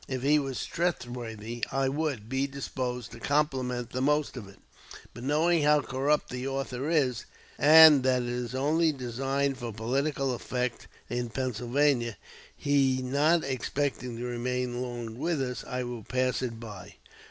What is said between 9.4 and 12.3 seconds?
for political effect in Pennsylvania,